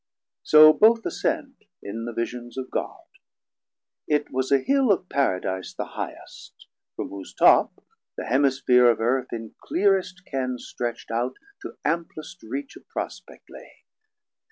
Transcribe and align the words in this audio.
So 0.41 0.73
both 0.73 1.05
ascend 1.05 1.57
In 1.83 2.05
the 2.05 2.11
Visions 2.11 2.57
of 2.57 2.71
God: 2.71 3.03
It 4.07 4.31
was 4.31 4.51
a 4.51 4.57
Hill 4.57 4.91
Of 4.91 5.07
Paradise 5.09 5.75
the 5.75 5.85
highest, 5.93 6.65
from 6.95 7.09
whose 7.09 7.35
top 7.35 7.83
The 8.17 8.25
Hemisphere 8.25 8.89
of 8.89 8.99
Earth 8.99 9.31
in 9.31 9.53
cleerest 9.63 10.25
Ken 10.25 10.57
Stretcht 10.57 11.11
out 11.11 11.35
to 11.61 11.77
amplest 11.85 12.41
reach 12.41 12.75
of 12.75 12.89
prospect 12.89 13.47
lay. 13.51 13.83